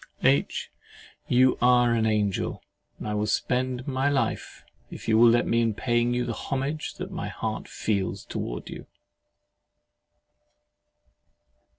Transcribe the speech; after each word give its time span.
H. 0.23 0.71
You 1.27 1.59
are 1.61 1.93
an 1.93 2.07
angel, 2.07 2.63
and 2.97 3.07
I 3.07 3.13
will 3.13 3.27
spend 3.27 3.87
my 3.87 4.09
life, 4.09 4.63
if 4.89 5.07
you 5.07 5.15
will 5.15 5.29
let 5.29 5.45
me, 5.45 5.61
in 5.61 5.75
paying 5.75 6.11
you 6.11 6.25
the 6.25 6.33
homage 6.33 6.95
that 6.95 7.11
my 7.11 7.27
heart 7.27 7.67
feels 7.67 8.25
towards 8.25 8.71
you. 8.71 8.87